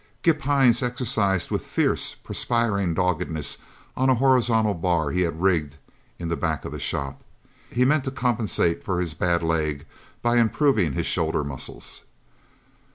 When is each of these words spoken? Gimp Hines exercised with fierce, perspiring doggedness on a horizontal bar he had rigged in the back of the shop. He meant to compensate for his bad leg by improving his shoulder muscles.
Gimp 0.23 0.41
Hines 0.41 0.81
exercised 0.81 1.51
with 1.51 1.63
fierce, 1.63 2.15
perspiring 2.15 2.95
doggedness 2.95 3.59
on 3.95 4.09
a 4.09 4.15
horizontal 4.15 4.73
bar 4.73 5.11
he 5.11 5.21
had 5.21 5.43
rigged 5.43 5.77
in 6.17 6.27
the 6.27 6.35
back 6.35 6.65
of 6.65 6.71
the 6.71 6.79
shop. 6.79 7.21
He 7.69 7.85
meant 7.85 8.05
to 8.05 8.11
compensate 8.11 8.83
for 8.83 8.99
his 8.99 9.13
bad 9.13 9.43
leg 9.43 9.85
by 10.23 10.37
improving 10.37 10.93
his 10.93 11.05
shoulder 11.05 11.43
muscles. 11.43 12.01